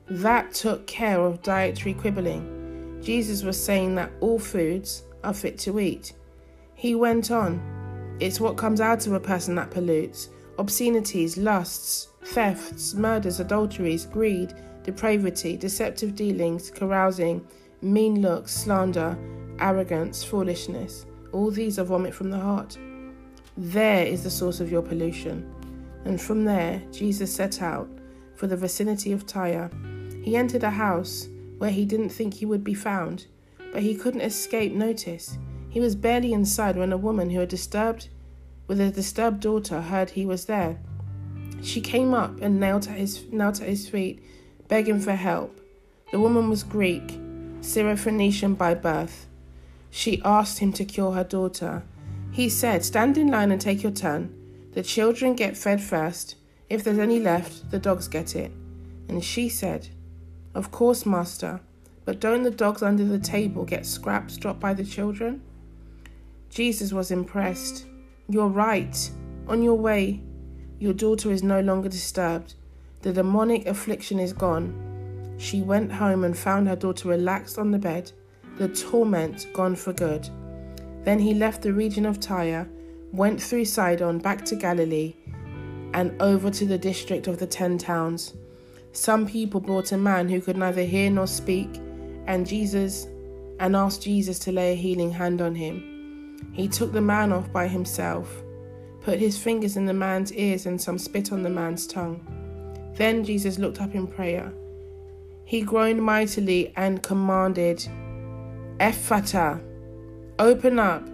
That 0.09 0.55
took 0.55 0.87
care 0.87 1.21
of 1.21 1.43
dietary 1.43 1.93
quibbling. 1.93 3.03
Jesus 3.03 3.43
was 3.43 3.63
saying 3.63 3.97
that 3.97 4.13
all 4.21 4.39
foods 4.39 5.03
are 5.23 5.35
fit 5.35 5.59
to 5.59 5.79
eat. 5.79 6.15
He 6.75 6.95
went 6.95 7.31
on, 7.31 8.17
It's 8.19 8.41
what 8.41 8.57
comes 8.57 8.81
out 8.81 9.07
of 9.07 9.13
a 9.13 9.21
person 9.21 9.57
that 9.57 9.71
pollutes 9.71 10.31
obscenities, 10.59 11.37
lusts, 11.37 12.09
thefts, 12.25 12.95
murders, 12.95 13.41
adulteries, 13.41 14.07
greed, 14.07 14.55
depravity, 14.83 15.57
deceptive 15.57 16.15
dealings, 16.15 16.71
carousing, 16.71 17.47
mean 17.83 18.23
looks, 18.23 18.53
slander, 18.53 19.17
arrogance, 19.59 20.25
foolishness. 20.25 21.07
All 21.33 21.51
these 21.51 21.79
are 21.79 21.85
vomit 21.85 22.15
from 22.15 22.31
the 22.31 22.39
heart. 22.39 22.79
There 23.57 24.05
is 24.05 24.23
the 24.23 24.31
source 24.31 24.61
of 24.61 24.71
your 24.71 24.83
pollution. 24.83 25.53
And 26.05 26.21
from 26.21 26.45
there, 26.45 26.83
Jesus 26.93 27.35
set 27.35 27.63
out 27.63 27.89
for 28.35 28.47
the 28.47 28.57
vicinity 28.57 29.13
of 29.13 29.27
Tyre. 29.27 29.71
He 30.23 30.37
entered 30.37 30.63
a 30.63 30.71
house 30.71 31.29
where 31.59 31.71
he 31.71 31.85
didn't 31.85 32.11
think 32.11 32.35
he 32.35 32.47
would 32.47 32.63
be 32.63 32.75
found, 32.75 33.27
but 33.73 33.83
he 33.83 33.95
couldn't 33.95 34.21
escape 34.21 34.73
notice. 34.73 35.39
He 35.71 35.81
was 35.81 35.97
barely 35.97 36.33
inside 36.33 36.77
when 36.77 36.93
a 36.93 36.99
woman 36.99 37.31
who 37.31 37.41
had 37.41 37.49
disturbed 37.49 38.09
with 38.66 38.80
a 38.80 38.90
disturbed 38.90 39.40
daughter 39.40 39.80
heard 39.80 40.11
he 40.11 40.26
was 40.26 40.46
there. 40.46 40.78
She 41.62 41.80
came 41.80 42.14
up 42.14 42.40
and 42.40 42.61
knelt 42.61 42.88
at 42.88 42.99
his 42.99 43.25
knelt 43.32 43.61
at 43.61 43.68
his 43.68 43.88
feet, 43.88 44.23
begging 44.68 45.00
for 45.00 45.12
help. 45.12 45.61
The 46.12 46.20
woman 46.20 46.49
was 46.49 46.62
Greek, 46.62 47.18
Syrophoenician 47.61 48.56
by 48.56 48.75
birth. 48.75 49.26
She 49.90 50.20
asked 50.25 50.58
him 50.58 50.73
to 50.75 50.85
cure 50.85 51.12
her 51.12 51.25
daughter. 51.25 51.82
He 52.32 52.49
said, 52.49 52.85
Stand 52.85 53.16
in 53.16 53.28
line 53.28 53.50
and 53.50 53.61
take 53.61 53.82
your 53.82 53.92
turn. 53.92 54.32
The 54.73 54.82
children 54.82 55.35
get 55.35 55.56
fed 55.56 55.80
first. 55.80 56.37
If 56.68 56.85
there's 56.85 56.99
any 56.99 57.18
left, 57.18 57.70
the 57.70 57.78
dogs 57.78 58.08
get 58.08 58.37
it. 58.37 58.52
And 59.08 59.25
she 59.25 59.49
said, 59.49 59.88
Of 60.54 60.70
course, 60.70 61.06
master, 61.06 61.61
but 62.04 62.20
don't 62.20 62.42
the 62.42 62.50
dogs 62.50 62.82
under 62.82 63.04
the 63.04 63.18
table 63.18 63.64
get 63.64 63.87
scraps 63.87 64.37
dropped 64.37 64.61
by 64.61 64.75
the 64.75 64.85
children? 64.85 65.42
Jesus 66.50 66.92
was 66.92 67.11
impressed. 67.11 67.87
You're 68.28 68.49
right. 68.49 69.11
On 69.49 69.62
your 69.62 69.75
way. 69.75 70.23
Your 70.78 70.92
daughter 70.92 71.30
is 71.30 71.42
no 71.42 71.61
longer 71.61 71.88
disturbed. 71.88 72.54
The 73.02 73.12
demonic 73.12 73.66
affliction 73.66 74.18
is 74.18 74.33
gone. 74.33 75.37
She 75.38 75.62
went 75.62 75.92
home 75.92 76.25
and 76.25 76.37
found 76.37 76.66
her 76.68 76.76
daughter 76.76 77.09
relaxed 77.09 77.59
on 77.59 77.71
the 77.71 77.78
bed, 77.78 78.11
the 78.59 78.68
torment 78.68 79.47
gone 79.52 79.76
for 79.76 79.92
good. 79.92 80.28
Then 81.04 81.18
he 81.18 81.35
left 81.35 81.62
the 81.62 81.73
region 81.73 82.06
of 82.06 82.18
Tyre, 82.18 82.68
went 83.12 83.40
through 83.40 83.66
Sidon 83.66 84.18
back 84.18 84.45
to 84.47 84.56
Galilee, 84.56 85.14
and 85.95 86.21
over 86.21 86.50
to 86.50 86.66
the 86.66 86.78
district 86.78 87.26
of 87.26 87.38
the 87.38 87.47
Ten 87.47 87.78
Towns. 87.78 88.35
Some 88.92 89.26
people 89.26 89.61
brought 89.61 89.92
a 89.92 89.99
man 89.99 90.28
who 90.28 90.40
could 90.40 90.56
neither 90.56 90.83
hear 90.83 91.11
nor 91.11 91.26
speak, 91.26 91.80
and 92.26 92.47
Jesus 92.47 93.06
and 93.61 93.76
asked 93.76 94.02
Jesus 94.02 94.38
to 94.40 94.52
lay 94.52 94.73
a 94.73 94.76
healing 94.76 95.12
hand 95.12 95.40
on 95.40 95.54
him. 95.54 95.96
He 96.52 96.69
took 96.69 96.93
the 96.93 97.00
man 97.00 97.33
off 97.33 97.52
by 97.52 97.69
himself 97.69 98.43
put 99.07 99.21
his 99.21 99.38
fingers 99.38 99.76
in 99.76 99.87
the 99.87 99.95
man's 99.95 100.33
ears 100.33 100.66
and 100.66 100.83
some 100.83 100.99
spit 100.99 101.31
on 101.31 101.45
the 101.45 101.49
man's 101.49 101.87
tongue. 101.87 102.21
Then 102.97 103.23
Jesus 103.23 103.57
looked 103.57 103.81
up 103.81 103.95
in 103.95 104.09
prayer. 104.09 104.52
He 105.45 105.62
groaned 105.62 106.02
mightily 106.02 106.73
and 106.75 107.00
commanded, 107.05 107.87
Ephphatha, 108.81 109.62
open 110.40 110.81
up. 110.81 111.07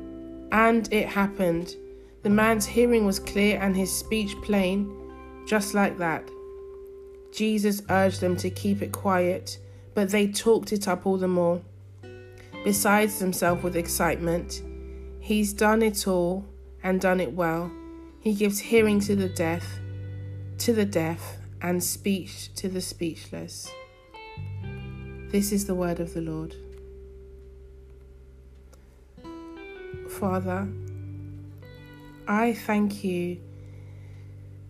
And 0.52 0.91
it 0.91 1.07
happened. 1.07 1.76
The 2.23 2.31
man's 2.31 2.64
hearing 2.64 3.05
was 3.05 3.19
clear 3.19 3.61
and 3.61 3.76
his 3.76 3.95
speech 3.95 4.35
plain, 4.41 4.91
just 5.47 5.75
like 5.75 5.99
that. 5.99 6.26
Jesus 7.31 7.83
urged 7.91 8.23
them 8.23 8.37
to 8.38 8.49
keep 8.49 8.81
it 8.81 8.93
quiet, 8.93 9.59
but 9.93 10.09
they 10.09 10.29
talked 10.29 10.73
it 10.73 10.88
up 10.88 11.05
all 11.05 11.19
the 11.19 11.29
more. 11.29 11.61
Besides 12.64 13.19
themselves 13.19 13.62
with 13.62 13.76
excitement, 13.76 14.62
he's 15.23 15.52
done 15.52 15.83
it 15.83 16.07
all 16.07 16.45
and 16.83 17.00
done 17.00 17.21
it 17.21 17.33
well. 17.33 17.71
He 18.21 18.35
gives 18.35 18.59
hearing 18.59 19.00
to 19.00 19.17
the 19.17 19.29
deaf, 19.29 19.64
to 20.59 20.73
the 20.73 20.85
deaf, 20.85 21.38
and 21.62 21.83
speech 21.83 22.52
to 22.57 22.69
the 22.69 22.81
speechless. 22.81 23.71
This 25.31 25.52
is 25.52 25.67
the 25.67 25.75
word 25.75 26.00
of 26.00 26.12
the 26.12 26.21
Lord. 26.21 26.57
Father, 30.11 30.69
I 32.29 32.52
thank 32.52 33.02
you 33.05 33.41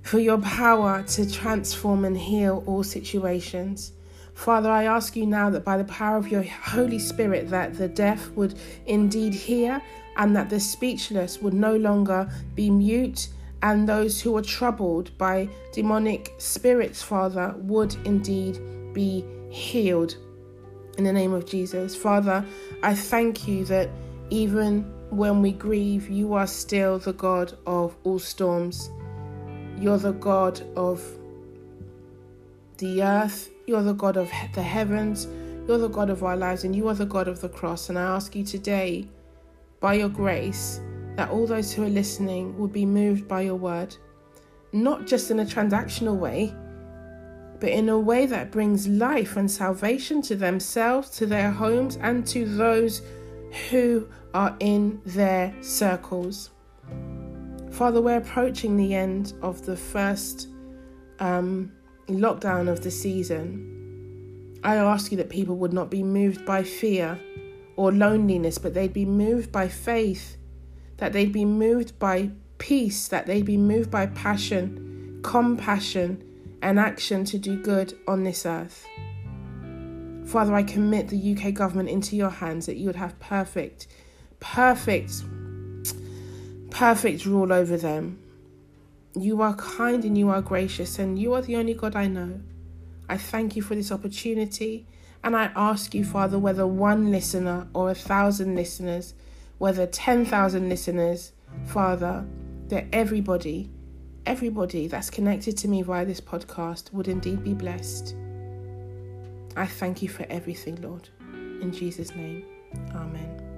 for 0.03 0.19
your 0.19 0.39
power 0.39 1.03
to 1.03 1.31
transform 1.31 2.05
and 2.05 2.17
heal 2.17 2.63
all 2.67 2.85
situations. 2.85 3.93
Father, 4.35 4.71
I 4.71 4.85
ask 4.85 5.15
you 5.15 5.27
now 5.27 5.51
that 5.51 5.65
by 5.65 5.77
the 5.77 5.85
power 5.85 6.17
of 6.17 6.29
your 6.29 6.43
Holy 6.43 6.99
Spirit 6.99 7.49
that 7.51 7.75
the 7.75 7.89
deaf 7.89 8.29
would 8.31 8.59
indeed 8.87 9.35
hear 9.35 9.81
and 10.17 10.35
that 10.37 10.51
the 10.51 10.61
speechless 10.61 11.41
would 11.41 11.55
no 11.55 11.77
longer 11.77 12.29
be 12.55 12.71
mute 12.71 13.29
and 13.63 13.89
those 13.89 14.21
who 14.21 14.37
are 14.37 14.43
troubled 14.43 15.17
by 15.19 15.49
demonic 15.73 16.35
spirits, 16.39 17.03
Father, 17.03 17.55
would 17.59 17.95
indeed 18.05 18.59
be 18.93 19.25
healed. 19.51 20.17
In 20.99 21.05
the 21.05 21.13
name 21.13 21.33
of 21.33 21.47
Jesus. 21.47 21.95
Father, 21.95 22.45
I 22.83 22.95
thank 22.95 23.47
you 23.47 23.65
that 23.67 23.89
even 24.31 24.83
when 25.11 25.41
we 25.43 25.53
grieve, 25.53 26.09
you 26.11 26.35
are 26.35 26.47
still 26.47 26.99
the 26.99 27.13
God 27.13 27.57
of 27.67 27.97
all 28.03 28.19
storms. 28.19 28.91
You're 29.79 29.99
the 29.99 30.13
God 30.13 30.61
of 30.77 31.03
the 32.79 33.03
earth, 33.03 33.51
you're 33.67 33.83
the 33.83 33.93
God 33.93 34.17
of 34.17 34.31
the 34.55 34.63
heavens, 34.63 35.27
you're 35.67 35.79
the 35.79 35.89
God 35.89 36.11
of 36.11 36.23
our 36.23 36.37
lives, 36.37 36.65
and 36.65 36.75
you 36.75 36.89
are 36.89 36.95
the 36.95 37.07
God 37.07 37.29
of 37.29 37.41
the 37.41 37.49
cross. 37.49 37.89
And 37.89 37.99
I 37.99 38.03
ask 38.03 38.35
you 38.35 38.45
today, 38.45 39.07
by 39.81 39.95
your 39.95 40.09
grace, 40.09 40.81
that 41.17 41.31
all 41.31 41.47
those 41.47 41.73
who 41.73 41.85
are 41.85 41.89
listening 41.89 42.57
will 42.59 42.69
be 42.69 42.87
moved 42.87 43.29
by 43.29 43.43
your 43.43 43.57
word, 43.57 43.97
not 44.73 45.07
just 45.07 45.31
in 45.31 45.41
a 45.41 45.45
transactional 45.45 46.17
way, 46.17 46.55
but 47.61 47.71
in 47.71 47.89
a 47.89 47.99
way 47.99 48.27
that 48.27 48.51
brings 48.51 48.89
life 48.89 49.37
and 49.37 49.49
salvation 49.49 50.21
to 50.23 50.35
themselves, 50.35 51.11
to 51.11 51.27
their 51.27 51.51
homes, 51.51 51.97
and 52.01 52.27
to 52.27 52.45
those 52.45 53.03
who 53.71 54.09
are 54.35 54.57
in 54.61 55.01
their 55.05 55.55
circles. 55.61 56.51
Father, 57.71 58.01
we're 58.01 58.19
approaching 58.19 58.77
the 58.77 58.95
end 58.95 59.35
of 59.43 59.65
the 59.65 59.77
first 59.77 60.49
um, 61.21 61.71
lockdown 62.09 62.69
of 62.69 62.83
the 62.83 62.91
season. 62.91 64.61
I 64.65 64.77
ask 64.77 65.11
you 65.11 65.17
that 65.19 65.31
people 65.31 65.57
would 65.57 65.73
not 65.73 65.91
be 65.91 66.03
moved 66.03 66.47
by 66.47 66.63
fear 66.63 67.19
or 67.77 67.93
loneliness, 67.93 68.59
but 68.59 68.75
they'd 68.75 68.93
be 68.93 69.05
moved 69.05 69.51
by 69.51 69.69
faith 69.69 70.37
that 71.03 71.13
they'd 71.13 71.33
be 71.33 71.45
moved 71.45 71.99
by 71.99 72.31
peace, 72.59 73.09
that 73.09 73.27
they'd 73.27 73.45
be 73.45 73.57
moved 73.57 73.91
by 73.91 74.07
passion, 74.07 75.19
compassion, 75.25 76.23
and 76.63 76.79
action 76.79 77.25
to 77.25 77.39
do 77.39 77.61
good 77.61 77.93
on 78.07 78.23
this 78.23 78.47
earth. 78.47 78.87
Father, 80.25 80.55
I 80.55 80.63
commit 80.63 81.09
the 81.09 81.37
UK 81.37 81.53
government 81.53 81.89
into 81.89 82.15
your 82.15 82.31
hands 82.31 82.67
that 82.67 82.77
you 82.77 82.87
would 82.87 82.95
have 82.95 83.19
perfect, 83.19 83.89
perfect, 84.39 85.25
perfect 86.71 87.27
rule 87.27 87.53
over 87.53 87.77
them. 87.77 88.22
You 89.15 89.43
are 89.43 89.55
kind 89.55 90.05
and 90.05 90.17
you 90.17 90.31
are 90.31 90.41
gracious, 90.41 90.99
and 90.99 91.19
you 91.19 91.35
are 91.35 91.43
the 91.43 91.57
only 91.57 91.75
God 91.75 91.97
I 91.97 92.07
know. 92.07 92.41
I 93.09 93.19
thank 93.19 93.57
you 93.57 93.63
for 93.63 93.75
this 93.75 93.93
opportunity, 93.93 94.87
and 95.23 95.37
I 95.37 95.51
ask 95.55 95.95
you, 95.95 96.05
Father, 96.05 96.39
whether 96.39 96.67
one 96.67 97.11
listener 97.11 97.69
or 97.75 97.91
a 97.91 97.95
thousand 97.95 98.55
listeners, 98.55 99.15
whether 99.59 99.87
10,000 99.87 100.69
listeners, 100.69 101.33
Father, 101.67 102.25
that 102.69 102.87
everybody, 102.93 103.71
everybody 104.25 104.89
that's 104.89 105.11
connected 105.11 105.57
to 105.59 105.69
me 105.69 105.83
via 105.83 106.05
this 106.05 106.21
podcast 106.21 106.93
would 106.93 107.07
indeed 107.07 107.45
be 107.45 107.53
blessed. 107.55 108.17
I 109.57 109.67
thank 109.67 110.03
you 110.03 110.09
for 110.09 110.27
everything, 110.31 110.81
Lord. 110.81 111.09
In 111.61 111.71
Jesus' 111.73 112.15
name, 112.17 112.45
Amen. 112.95 113.52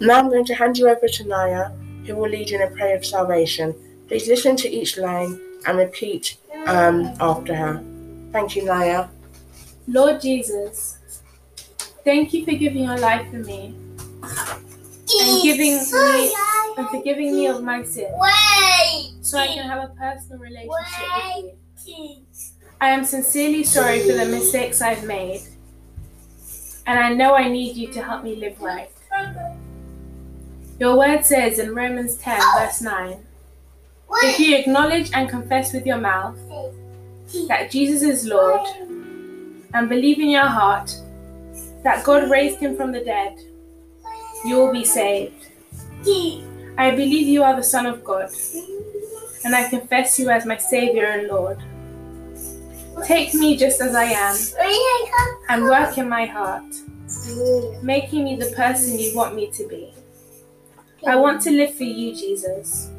Now 0.00 0.18
I'm 0.18 0.28
going 0.28 0.44
to 0.44 0.54
hand 0.54 0.78
you 0.78 0.88
over 0.88 1.08
to 1.08 1.24
Naya, 1.24 1.70
who 2.06 2.14
will 2.14 2.28
lead 2.28 2.50
you 2.50 2.60
in 2.60 2.72
a 2.72 2.74
prayer 2.74 2.96
of 2.96 3.04
salvation. 3.04 3.74
Please 4.06 4.28
listen 4.28 4.56
to 4.56 4.68
each 4.68 4.96
line 4.96 5.40
and 5.66 5.76
repeat 5.76 6.36
um, 6.66 7.12
after 7.20 7.54
her. 7.54 7.84
Thank 8.32 8.54
you, 8.56 8.64
Naya. 8.64 9.08
Lord 9.88 10.20
Jesus, 10.20 10.98
thank 12.04 12.32
you 12.32 12.44
for 12.44 12.52
giving 12.52 12.84
your 12.84 12.98
life 12.98 13.28
for 13.30 13.38
me 13.38 13.74
and 14.22 15.42
giving 15.42 15.76
me 15.76 16.34
and 16.76 16.88
forgiving 16.90 17.34
me 17.34 17.46
of 17.46 17.62
my 17.62 17.82
sin, 17.82 18.12
so 19.20 19.38
I 19.38 19.46
can 19.48 19.68
have 19.68 19.90
a 19.90 19.94
personal 19.94 20.38
relationship 20.38 21.44
with 21.44 21.86
you. 21.86 22.22
I 22.80 22.90
am 22.90 23.04
sincerely 23.04 23.64
sorry 23.64 24.00
for 24.00 24.12
the 24.12 24.26
mistakes 24.26 24.80
I've 24.80 25.04
made, 25.04 25.42
and 26.86 26.98
I 26.98 27.12
know 27.14 27.34
I 27.34 27.48
need 27.48 27.76
you 27.76 27.90
to 27.94 28.02
help 28.02 28.22
me 28.22 28.36
live 28.36 28.60
right. 28.60 28.90
Your 30.78 30.96
word 30.96 31.24
says 31.24 31.58
in 31.58 31.74
Romans 31.74 32.14
10, 32.18 32.40
verse 32.56 32.80
9 32.80 33.18
If 34.22 34.38
you 34.38 34.56
acknowledge 34.56 35.10
and 35.12 35.28
confess 35.28 35.72
with 35.72 35.84
your 35.84 35.98
mouth 35.98 36.38
that 37.48 37.72
Jesus 37.72 38.02
is 38.02 38.28
Lord, 38.28 38.64
and 39.74 39.88
believe 39.88 40.20
in 40.20 40.30
your 40.30 40.46
heart 40.46 40.96
that 41.82 42.04
God 42.04 42.30
raised 42.30 42.60
him 42.60 42.76
from 42.76 42.92
the 42.92 43.00
dead, 43.00 43.36
you 44.44 44.56
will 44.56 44.72
be 44.72 44.84
saved. 44.84 45.48
I 46.78 46.92
believe 46.92 47.26
you 47.26 47.42
are 47.42 47.56
the 47.56 47.62
Son 47.64 47.84
of 47.84 48.04
God, 48.04 48.30
and 49.44 49.56
I 49.56 49.68
confess 49.68 50.16
you 50.16 50.30
as 50.30 50.46
my 50.46 50.58
Savior 50.58 51.06
and 51.06 51.26
Lord. 51.26 51.58
Take 53.04 53.34
me 53.34 53.56
just 53.56 53.80
as 53.80 53.96
I 53.96 54.04
am 54.04 54.36
and 55.48 55.64
work 55.64 55.98
in 55.98 56.08
my 56.08 56.24
heart, 56.24 56.72
making 57.82 58.24
me 58.24 58.36
the 58.36 58.52
person 58.54 58.96
you 58.96 59.14
want 59.16 59.34
me 59.34 59.50
to 59.50 59.66
be. 59.66 59.92
I 61.06 61.16
want 61.16 61.40
to 61.42 61.50
live 61.50 61.74
for 61.74 61.84
you, 61.84 62.14
Jesus, 62.14 62.90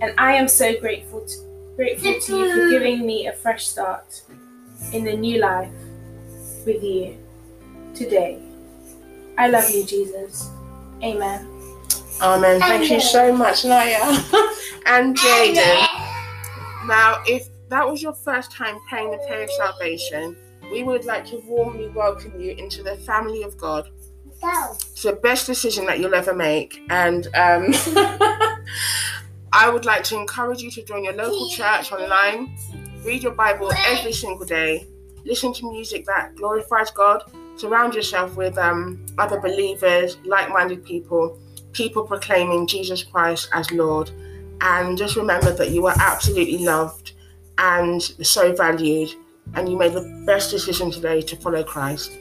and 0.00 0.12
I 0.18 0.34
am 0.34 0.48
so 0.48 0.78
grateful 0.78 1.22
to, 1.22 1.36
grateful 1.76 2.20
to 2.20 2.38
you 2.38 2.54
for 2.54 2.70
giving 2.70 3.06
me 3.06 3.26
a 3.26 3.32
fresh 3.32 3.66
start 3.66 4.22
in 4.92 5.04
the 5.04 5.16
new 5.16 5.40
life 5.40 5.72
with 6.66 6.82
you 6.82 7.16
today. 7.94 8.38
I 9.38 9.48
love 9.48 9.70
you, 9.70 9.84
Jesus. 9.84 10.50
Amen. 11.02 11.48
Amen. 12.20 12.60
Thank 12.60 12.90
you 12.90 13.00
so 13.00 13.34
much, 13.34 13.64
Naya 13.64 13.98
and 14.86 15.16
Jaden. 15.16 15.86
Now, 16.86 17.22
if 17.26 17.48
that 17.70 17.88
was 17.88 18.02
your 18.02 18.12
first 18.12 18.52
time 18.52 18.76
praying 18.88 19.10
the 19.10 19.18
prayer 19.26 19.44
of 19.44 19.50
salvation, 19.52 20.36
we 20.70 20.82
would 20.82 21.06
like 21.06 21.24
to 21.26 21.38
warmly 21.46 21.88
welcome 21.88 22.38
you 22.38 22.52
into 22.52 22.82
the 22.82 22.96
family 22.96 23.42
of 23.42 23.56
God. 23.56 23.88
It's 24.92 25.02
the 25.02 25.12
best 25.12 25.46
decision 25.46 25.86
that 25.86 25.98
you'll 25.98 26.14
ever 26.14 26.34
make, 26.34 26.80
and 26.90 27.26
um, 27.28 27.72
I 29.52 29.70
would 29.70 29.84
like 29.84 30.04
to 30.04 30.16
encourage 30.16 30.60
you 30.60 30.70
to 30.72 30.82
join 30.84 31.04
your 31.04 31.14
local 31.14 31.48
church 31.50 31.92
online, 31.92 32.56
read 33.04 33.22
your 33.22 33.32
Bible 33.32 33.72
every 33.86 34.12
single 34.12 34.46
day, 34.46 34.86
listen 35.24 35.52
to 35.54 35.70
music 35.70 36.04
that 36.06 36.34
glorifies 36.36 36.90
God, 36.90 37.22
surround 37.56 37.94
yourself 37.94 38.36
with 38.36 38.56
um, 38.58 39.04
other 39.18 39.40
believers, 39.40 40.18
like 40.24 40.50
minded 40.50 40.84
people, 40.84 41.38
people 41.72 42.04
proclaiming 42.04 42.66
Jesus 42.66 43.02
Christ 43.02 43.48
as 43.52 43.70
Lord. 43.72 44.10
And 44.60 44.98
just 44.98 45.16
remember 45.16 45.52
that 45.52 45.70
you 45.70 45.86
are 45.86 45.94
absolutely 45.98 46.58
loved 46.58 47.12
and 47.58 48.02
so 48.02 48.54
valued, 48.54 49.10
and 49.54 49.68
you 49.68 49.76
made 49.76 49.92
the 49.92 50.22
best 50.26 50.50
decision 50.50 50.90
today 50.90 51.20
to 51.22 51.36
follow 51.36 51.62
Christ. 51.62 52.12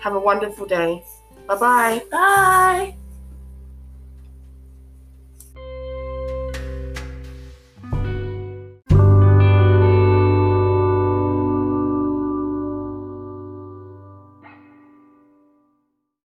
Have 0.00 0.14
a 0.14 0.20
wonderful 0.20 0.66
day. 0.66 1.02
Bye-bye. 1.48 2.02
Bye. 2.10 2.97